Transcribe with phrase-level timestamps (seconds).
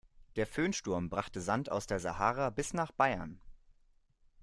[0.35, 3.39] Der Föhnsturm brachte Sand aus der Sahara bis nach Bayern.